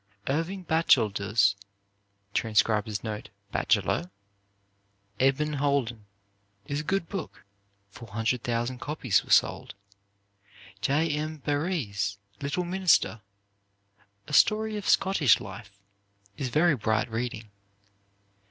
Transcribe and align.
Irving 0.27 0.63
Bachelder's 0.63 1.55
[Transcriber's 2.33 3.03
note: 3.03 3.29
"Bacheller"?] 3.51 4.09
"Eben 5.19 5.53
Holden," 5.53 6.07
is 6.65 6.79
a 6.79 6.83
good 6.83 7.07
book. 7.07 7.45
400,000 7.91 8.79
copies 8.79 9.23
were 9.23 9.29
sold. 9.29 9.75
J. 10.81 11.07
M. 11.11 11.37
Barrie's 11.37 12.17
"Little 12.41 12.63
Minister," 12.65 13.21
a 14.25 14.33
story 14.33 14.75
of 14.75 14.89
Scottish 14.89 15.39
life, 15.39 15.69
is 16.35 16.49
very 16.49 16.75
bright 16.75 17.07
reading. 17.07 17.51